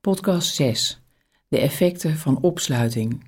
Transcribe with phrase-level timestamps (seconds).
[0.00, 1.02] Podcast 6.
[1.48, 3.24] De effecten van opsluiting.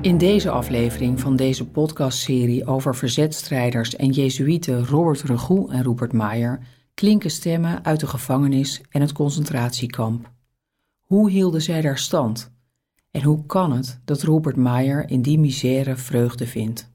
[0.00, 6.66] In deze aflevering van deze podcastserie over verzetstrijders en jezuïeten Robert Regoe en Rupert Mayer
[6.94, 10.32] klinken stemmen uit de gevangenis en het concentratiekamp.
[10.98, 12.52] Hoe hielden zij daar stand?
[13.10, 16.91] En hoe kan het dat Robert Mayer in die misère vreugde vindt?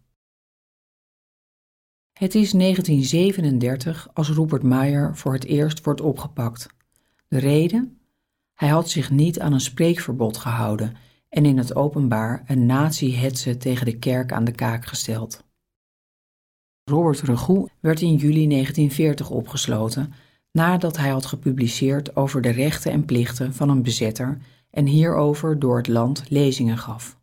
[2.17, 6.67] Het is 1937 als Rupert Mayer voor het eerst wordt opgepakt.
[7.27, 7.97] De reden?
[8.53, 10.95] Hij had zich niet aan een spreekverbod gehouden
[11.29, 15.43] en in het openbaar een nazi-hetze tegen de kerk aan de kaak gesteld.
[16.83, 20.13] Robert Regoe werd in juli 1940 opgesloten
[20.51, 24.37] nadat hij had gepubliceerd over de rechten en plichten van een bezetter
[24.71, 27.17] en hierover door het land lezingen gaf.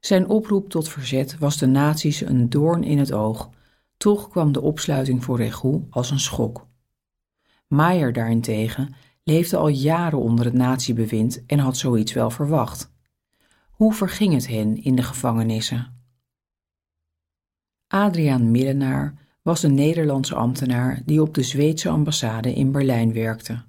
[0.00, 3.50] Zijn oproep tot verzet was de nazi's een doorn in het oog,
[3.98, 6.66] toch kwam de opsluiting voor Regoe als een schok.
[7.66, 12.92] Maier daarentegen leefde al jaren onder het nazi-bewind en had zoiets wel verwacht.
[13.70, 15.96] Hoe verging het hen in de gevangenissen?
[17.86, 23.64] Adriaan Millenaar was een Nederlandse ambtenaar die op de Zweedse ambassade in Berlijn werkte.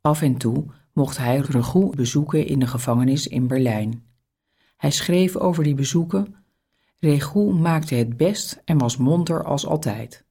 [0.00, 4.04] Af en toe mocht hij Regoe bezoeken in de gevangenis in Berlijn.
[4.76, 6.34] Hij schreef over die bezoeken:
[7.04, 10.24] Regoe maakte het best en was monter als altijd.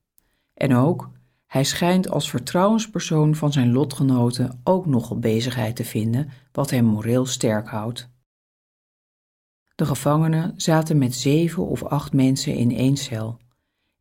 [0.54, 1.12] En ook,
[1.46, 7.26] hij schijnt als vertrouwenspersoon van zijn lotgenoten ook nogal bezigheid te vinden, wat hem moreel
[7.26, 8.10] sterk houdt.
[9.76, 13.38] De gevangenen zaten met zeven of acht mensen in één cel.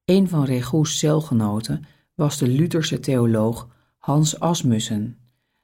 [0.04, 5.18] Een van Regoes celgenoten was de Lutherse theoloog Hans Asmussen.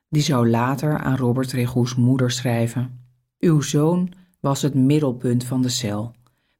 [0.08, 3.00] Die zou later aan Robert Regoes moeder schrijven.
[3.38, 6.16] Uw zoon was het middelpunt van de cel.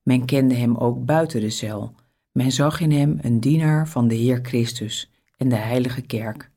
[0.08, 1.94] Men kende hem ook buiten de cel.
[2.32, 6.50] Men zag in hem een dienaar van de Heer Christus en de Heilige Kerk.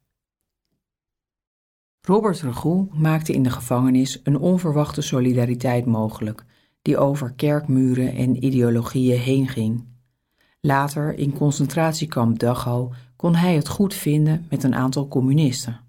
[2.01, 6.45] Robert Regoe maakte in de gevangenis een onverwachte solidariteit mogelijk,
[6.81, 9.85] die over kerkmuren en ideologieën heen ging.
[10.61, 15.79] Later, in concentratiekamp Dachau, kon hij het goed vinden met een aantal communisten.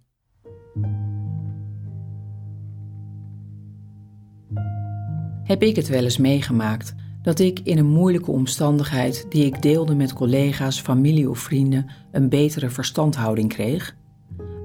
[5.43, 9.95] Heb ik het wel eens meegemaakt dat ik in een moeilijke omstandigheid die ik deelde
[9.95, 13.97] met collega's, familie of vrienden een betere verstandhouding kreeg?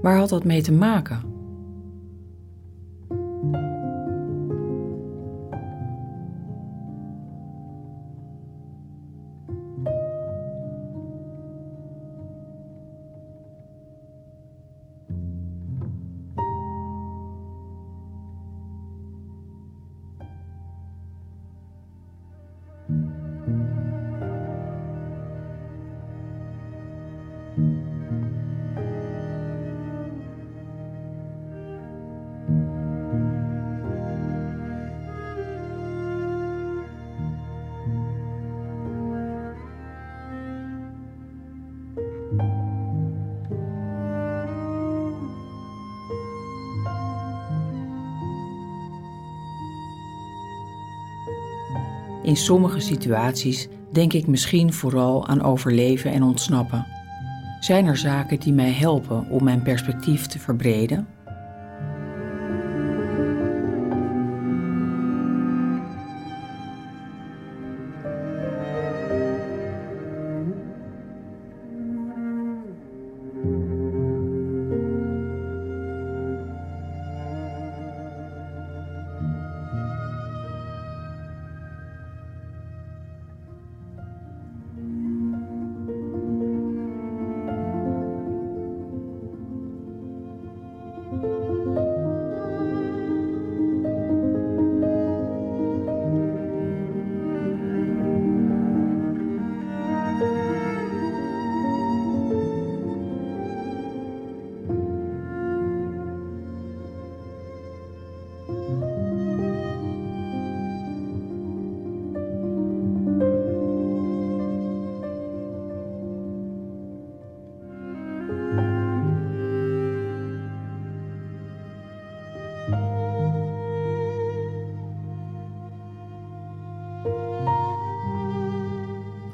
[0.02, 1.37] Waar had dat mee te maken?
[52.28, 56.86] In sommige situaties denk ik misschien vooral aan overleven en ontsnappen.
[57.60, 61.08] Zijn er zaken die mij helpen om mijn perspectief te verbreden?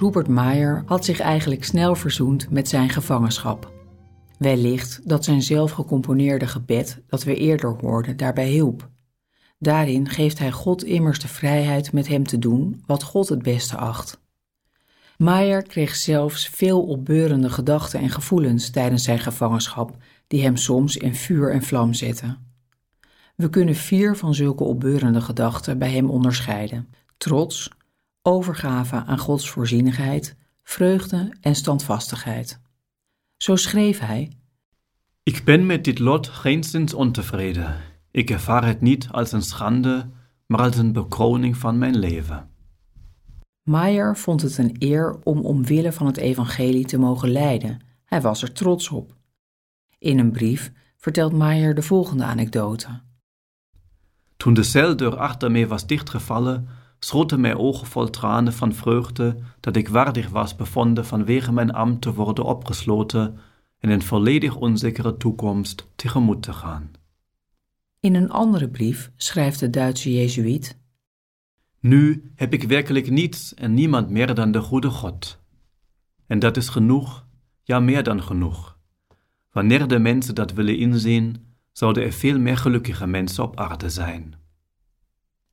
[0.04, 3.72] Rupert Mayer had zich eigenlijk snel verzoend met zijn gevangenschap.
[4.38, 8.90] Wellicht dat zijn zelf gecomponeerde gebed, dat we eerder hoorden, daarbij hielp.
[9.60, 13.78] Daarin geeft hij God immers de vrijheid met hem te doen wat God het beste
[13.78, 14.22] acht.
[15.18, 19.98] Maier kreeg zelfs veel opbeurende gedachten en gevoelens tijdens zijn gevangenschap,
[20.28, 22.38] die hem soms in vuur en vlam zetten.
[23.36, 27.70] We kunnen vier van zulke opbeurende gedachten bij hem onderscheiden: trots,
[28.24, 32.62] overgave aan Gods voorzienigheid, vreugde en standvastigheid.
[33.38, 34.38] Zo schreef hij:
[35.24, 37.76] Ik ben met dit lot geenszins ontevreden.
[38.12, 40.10] Ik ervaar het niet als een schande,
[40.48, 42.50] maar als een bekroning van mijn leven.
[43.64, 47.82] Maier vond het een eer om omwille van het evangelie te mogen lijden.
[48.06, 49.16] Hij was er trots op.
[49.98, 53.02] In een brief vertelt Maier de volgende anekdote.
[54.38, 56.68] Toen de celdeur achter mij was dichtgevallen,
[57.04, 62.02] schrotten mijn ogen vol tranen van vreugde dat ik waardig was bevonden vanwege mijn ambt
[62.02, 63.38] te worden opgesloten
[63.80, 66.92] en een volledig onzekere toekomst tegemoet te gaan.
[68.00, 70.82] In een andere brief schrijft de Duitse Jezuïet
[71.84, 75.40] nu heb ik werkelijk niets en niemand meer dan de goede God.
[76.28, 77.26] En dat is genoeg,
[77.64, 78.78] ja meer dan genoeg.
[79.52, 84.43] Wanneer de mensen dat willen inzien, zouden er veel meer gelukkige mensen op aarde zijn.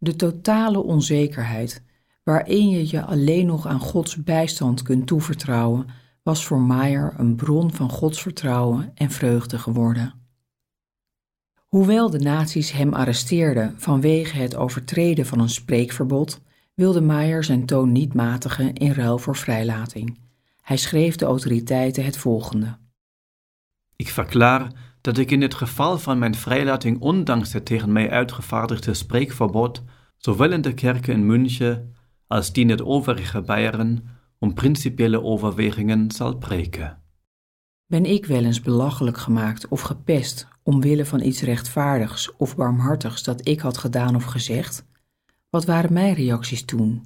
[0.02, 1.85] De totale onzekerheid,
[2.25, 5.87] waarin je je alleen nog aan Gods bijstand kunt toevertrouwen,
[6.23, 10.14] was voor Maier een bron van Gods vertrouwen en vreugde geworden.
[11.69, 16.41] Hoewel de nazi's hem arresteerden vanwege het overtreden van een spreekverbod,
[16.75, 20.19] wilde Maier zijn toon niet matigen in ruil voor vrijlating.
[20.61, 22.79] Hij schreef de autoriteiten het volgende:
[23.96, 28.94] Ik verklaar dat ik in het geval van mijn vrijlating ondanks het tegen mij uitgevaardigde
[28.94, 29.82] spreekverbod,
[30.17, 31.94] zowel in de kerken in München
[32.26, 34.05] als die in het overige Beieren,
[34.38, 37.02] om principiële overwegingen zal preken.
[37.87, 43.49] Ben ik wel eens belachelijk gemaakt of gepest omwille van iets rechtvaardigs of barmhartigs dat
[43.49, 44.85] ik had gedaan of gezegd?
[45.50, 47.03] Wat waren mijn reacties toen?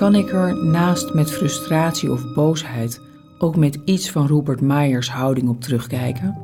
[0.00, 3.00] Kan ik er naast met frustratie of boosheid
[3.38, 6.38] ook met iets van Robert Meyers houding op terugkijken?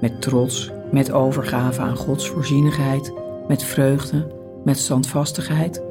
[0.00, 3.12] Met trots, met overgave aan Gods voorzienigheid,
[3.48, 5.82] met vreugde, met standvastigheid?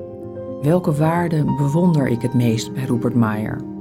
[0.61, 3.72] Welke waarden bewonder ik het meest bij Robert Meyer?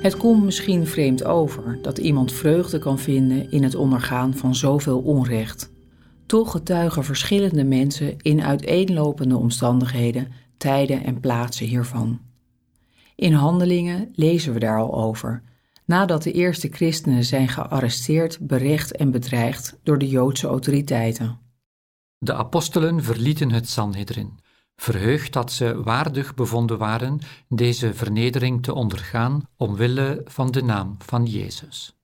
[0.00, 4.98] Het komt misschien vreemd over dat iemand vreugde kan vinden in het ondergaan van zoveel
[5.00, 5.72] onrecht.
[6.26, 12.20] Toch getuigen verschillende mensen in uiteenlopende omstandigheden, tijden en plaatsen hiervan.
[13.14, 15.42] In handelingen lezen we daar al over.
[15.84, 21.38] nadat de eerste christenen zijn gearresteerd, berecht en bedreigd door de Joodse autoriteiten.
[22.18, 24.38] De apostelen verlieten het Sanhedrin,
[24.80, 27.18] verheugd dat ze waardig bevonden waren
[27.48, 31.96] deze vernedering te ondergaan omwille van de naam van Jezus.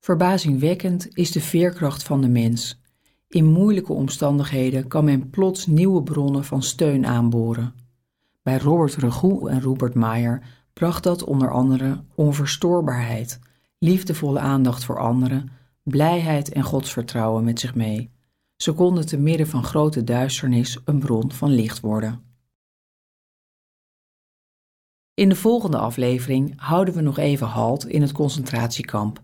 [0.00, 2.80] Verbazingwekkend is de veerkracht van de mens.
[3.28, 7.74] In moeilijke omstandigheden kan men plots nieuwe bronnen van steun aanboren.
[8.42, 13.38] Bij Robert Regoe en Rupert Meyer bracht dat onder andere onverstoorbaarheid,
[13.78, 15.50] liefdevolle aandacht voor anderen,
[15.82, 18.13] blijheid en godsvertrouwen met zich mee.
[18.64, 22.22] Ze konden te midden van grote duisternis een bron van licht worden.
[25.14, 29.22] In de volgende aflevering houden we nog even halt in het concentratiekamp.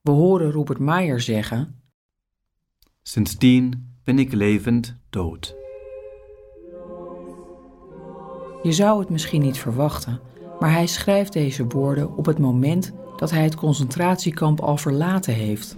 [0.00, 1.82] We horen Rupert Meyer zeggen:
[3.02, 5.54] Sindsdien ben ik levend dood.
[8.62, 10.20] Je zou het misschien niet verwachten,
[10.60, 15.76] maar hij schrijft deze woorden op het moment dat hij het concentratiekamp al verlaten heeft.